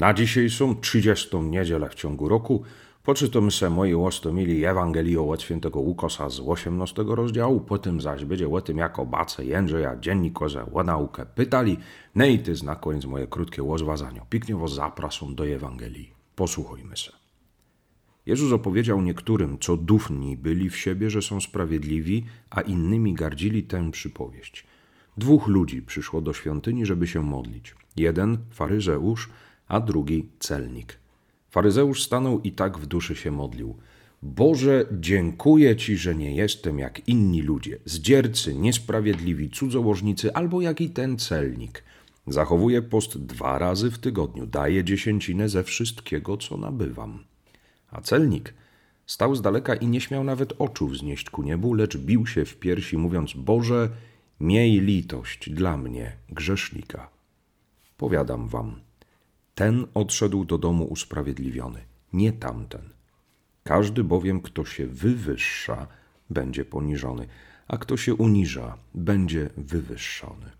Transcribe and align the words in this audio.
Na 0.00 0.14
dzisiejszą 0.14 0.80
30. 0.80 1.36
niedzielę 1.40 1.88
w 1.88 1.94
ciągu 1.94 2.28
roku 2.28 2.62
poczytamy 3.02 3.50
se 3.50 3.70
moi 3.70 3.94
łostomili 3.94 4.64
Ewangelię 4.64 5.20
od 5.20 5.42
świętego 5.42 5.80
Łukosa 5.80 6.30
z 6.30 6.40
18 6.40 7.04
rozdziału, 7.08 7.60
potem 7.60 8.00
zaś 8.00 8.24
będzie 8.24 8.48
o 8.48 8.60
tym, 8.60 8.78
jako 8.78 9.06
bace 9.06 9.44
Jędrzeja 9.44 9.96
dziennikarze 9.96 10.66
o 10.72 10.82
naukę 10.84 11.26
pytali, 11.26 11.76
no 12.14 12.26
i 12.26 12.38
ty 12.38 12.54
na 12.64 12.76
koniec 12.76 13.04
moje 13.04 13.26
krótkie 13.26 13.62
łozwazanie. 13.62 14.20
Piknie 14.30 14.56
zapraszam 14.68 15.34
do 15.34 15.46
Ewangelii. 15.46 16.10
Posłuchajmy 16.36 16.96
se. 16.96 17.12
Jezus 18.26 18.52
opowiedział 18.52 19.02
niektórym, 19.02 19.58
co 19.58 19.76
dufni 19.76 20.36
byli 20.36 20.70
w 20.70 20.76
siebie, 20.76 21.10
że 21.10 21.22
są 21.22 21.40
sprawiedliwi, 21.40 22.26
a 22.50 22.60
innymi 22.60 23.14
gardzili 23.14 23.62
tę 23.62 23.90
przypowieść. 23.90 24.66
Dwóch 25.16 25.46
ludzi 25.46 25.82
przyszło 25.82 26.20
do 26.20 26.32
świątyni, 26.32 26.86
żeby 26.86 27.06
się 27.06 27.22
modlić. 27.22 27.74
Jeden, 27.96 28.38
faryzeusz, 28.50 29.28
a 29.70 29.80
drugi 29.80 30.28
celnik. 30.38 30.98
Faryzeusz 31.50 32.02
stanął 32.02 32.40
i 32.40 32.52
tak 32.52 32.78
w 32.78 32.86
duszy 32.86 33.16
się 33.16 33.30
modlił. 33.30 33.76
Boże, 34.22 34.84
dziękuję 34.92 35.76
Ci, 35.76 35.96
że 35.96 36.14
nie 36.14 36.34
jestem 36.34 36.78
jak 36.78 37.08
inni 37.08 37.42
ludzie, 37.42 37.78
zdziercy, 37.84 38.54
niesprawiedliwi, 38.54 39.50
cudzołożnicy, 39.50 40.34
albo 40.34 40.60
jak 40.60 40.80
i 40.80 40.90
ten 40.90 41.18
celnik. 41.18 41.84
Zachowuję 42.26 42.82
post 42.82 43.18
dwa 43.18 43.58
razy 43.58 43.90
w 43.90 43.98
tygodniu, 43.98 44.46
daję 44.46 44.84
dziesięcinę 44.84 45.48
ze 45.48 45.64
wszystkiego, 45.64 46.36
co 46.36 46.56
nabywam. 46.56 47.24
A 47.90 48.00
celnik 48.00 48.54
stał 49.06 49.34
z 49.34 49.42
daleka 49.42 49.74
i 49.74 49.86
nie 49.86 50.00
śmiał 50.00 50.24
nawet 50.24 50.52
oczu 50.58 50.88
wznieść 50.88 51.30
ku 51.30 51.42
niebu, 51.42 51.74
lecz 51.74 51.96
bił 51.96 52.26
się 52.26 52.44
w 52.44 52.56
piersi, 52.56 52.98
mówiąc: 52.98 53.32
Boże, 53.34 53.90
miej 54.40 54.80
litość 54.80 55.50
dla 55.50 55.76
mnie, 55.76 56.12
grzesznika. 56.28 57.10
Powiadam 57.96 58.48
wam, 58.48 58.80
ten 59.60 59.86
odszedł 59.94 60.44
do 60.44 60.58
domu 60.58 60.84
usprawiedliwiony, 60.84 61.80
nie 62.12 62.32
tamten. 62.32 62.90
Każdy 63.64 64.04
bowiem, 64.04 64.40
kto 64.40 64.64
się 64.64 64.86
wywyższa, 64.86 65.86
będzie 66.30 66.64
poniżony, 66.64 67.26
a 67.68 67.78
kto 67.78 67.96
się 67.96 68.14
uniża, 68.14 68.76
będzie 68.94 69.50
wywyższony. 69.56 70.50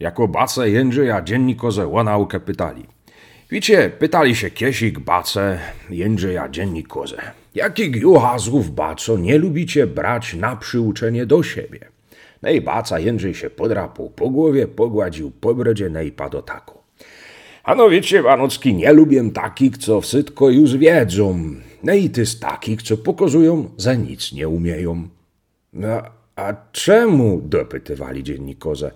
Jako 0.00 0.28
bace 0.28 0.70
Jędrzeja 0.70 1.22
dziennikarze 1.22 1.92
o 1.92 2.04
naukę 2.04 2.40
pytali. 2.40 2.86
Wiecie, 3.50 3.90
pytali 3.98 4.36
się 4.36 4.50
Kiesik, 4.50 4.98
Bace, 4.98 5.58
Jędrzeja 5.90 6.48
dziennikarze. 6.48 7.16
Jakich 7.54 7.96
juchazów, 7.96 8.74
Baco, 8.74 9.18
nie 9.18 9.38
lubicie 9.38 9.86
brać 9.86 10.34
na 10.34 10.56
przyuczenie 10.56 11.26
do 11.26 11.42
siebie? 11.42 11.80
No 12.42 12.50
i 12.50 12.60
Baca 12.60 12.98
Jędrzej 12.98 13.34
się 13.34 13.50
podrapał 13.50 14.10
po 14.10 14.30
głowie, 14.30 14.68
pogładził 14.68 15.30
po 15.30 15.54
brodzie, 15.54 15.90
no 15.90 16.02
i 16.02 16.12
padł 16.12 16.42
taku. 16.42 16.78
Ano 17.64 17.88
wiecie, 17.88 18.22
Wanocki, 18.22 18.74
nie 18.74 18.92
lubię 18.92 19.30
takich, 19.30 19.78
co 19.78 20.00
wszystko 20.00 20.50
już 20.50 20.76
wiedzą. 20.76 21.54
No 21.82 21.94
i 21.94 22.10
ty 22.10 22.26
z 22.26 22.40
takich, 22.40 22.82
co 22.82 22.96
pokazują, 22.96 23.70
za 23.76 23.94
nic 23.94 24.32
nie 24.32 24.48
umieją. 24.48 25.08
No, 25.72 26.02
a 26.36 26.54
czemu? 26.72 27.40
dopytywali 27.44 28.22
dziennikarze. 28.22 28.90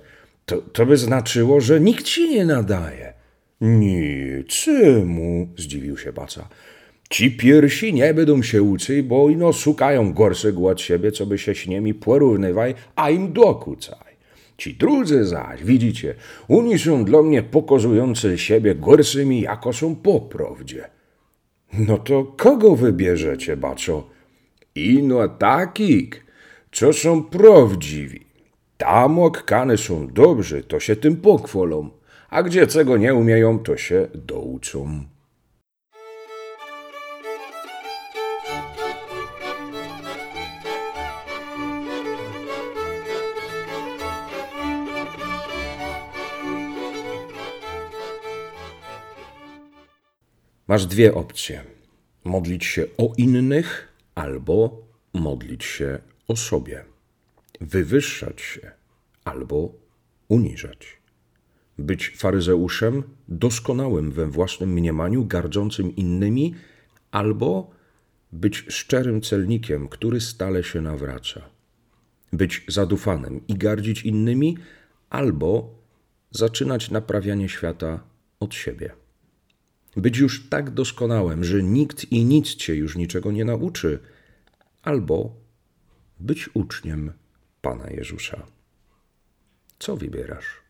To, 0.46 0.56
to 0.56 0.86
by 0.86 0.96
znaczyło, 0.96 1.60
że 1.60 1.80
nikt 1.80 2.04
ci 2.04 2.28
nie 2.30 2.44
nadaje. 2.44 3.17
Nie, 3.60 4.44
czemu? 4.46 5.48
zdziwił 5.56 5.98
się 5.98 6.12
Baca. 6.12 6.48
Ci 7.10 7.30
pierwsi 7.30 7.94
nie 7.94 8.14
będą 8.14 8.42
się 8.42 8.62
uczyć, 8.62 9.02
bo 9.02 9.28
ino 9.28 9.52
szukają 9.52 10.12
gorszego 10.12 10.66
od 10.66 10.80
siebie, 10.80 11.12
co 11.12 11.26
by 11.26 11.38
się 11.38 11.54
z 11.54 11.66
nimi 11.66 11.94
porównywaj, 11.94 12.74
a 12.96 13.10
im 13.10 13.32
dokucaj. 13.32 14.08
Ci 14.58 14.74
drudzy 14.74 15.24
zaś, 15.24 15.64
widzicie, 15.64 16.14
oni 16.48 16.78
są 16.78 17.04
dla 17.04 17.22
mnie 17.22 17.42
pokazujący 17.42 18.38
siebie 18.38 18.74
gorszymi, 18.74 19.40
jako 19.40 19.72
są 19.72 19.96
po 19.96 20.20
prawdzie. 20.20 20.88
No 21.72 21.98
to 21.98 22.24
kogo 22.24 22.76
wybierzecie, 22.76 23.56
baczo? 23.56 24.10
Ino 24.74 25.28
takich, 25.28 26.26
co 26.72 26.92
są 26.92 27.22
prawdziwi. 27.24 28.26
Tam 28.76 29.18
okane 29.18 29.76
są 29.76 30.08
dobrzy, 30.08 30.62
to 30.62 30.80
się 30.80 30.96
tym 30.96 31.16
pochwolą, 31.16 31.90
a 32.28 32.42
gdzie 32.42 32.66
czego 32.66 32.96
nie 32.96 33.14
umieją, 33.14 33.58
to 33.58 33.76
się 33.76 34.08
douczą. 34.14 35.04
Masz 50.68 50.86
dwie 50.86 51.14
opcje: 51.14 51.64
modlić 52.24 52.64
się 52.64 52.84
o 52.98 53.12
innych 53.16 53.92
albo 54.14 54.82
modlić 55.14 55.64
się 55.64 55.98
o 56.28 56.36
sobie, 56.36 56.84
wywyższać 57.60 58.40
się 58.40 58.72
albo 59.24 59.72
uniżać. 60.28 60.98
Być 61.78 62.12
faryzeuszem 62.16 63.02
doskonałym 63.28 64.12
we 64.12 64.26
własnym 64.26 64.72
mniemaniu, 64.72 65.24
gardzącym 65.24 65.96
innymi, 65.96 66.54
albo 67.10 67.70
być 68.32 68.64
szczerym 68.68 69.20
celnikiem, 69.20 69.88
który 69.88 70.20
stale 70.20 70.64
się 70.64 70.80
nawraca. 70.80 71.40
Być 72.32 72.64
zadufanym 72.68 73.46
i 73.48 73.54
gardzić 73.54 74.02
innymi, 74.02 74.56
albo 75.10 75.74
zaczynać 76.30 76.90
naprawianie 76.90 77.48
świata 77.48 78.00
od 78.40 78.54
siebie. 78.54 78.92
Być 79.96 80.18
już 80.18 80.48
tak 80.48 80.70
doskonałym, 80.70 81.44
że 81.44 81.62
nikt 81.62 82.12
i 82.12 82.24
nic 82.24 82.54
cię 82.54 82.74
już 82.74 82.96
niczego 82.96 83.32
nie 83.32 83.44
nauczy, 83.44 83.98
albo 84.82 85.36
być 86.20 86.50
uczniem 86.54 87.12
Pana 87.62 87.90
Jezusa. 87.90 88.46
Co 89.78 89.96
wybierasz? 89.96 90.67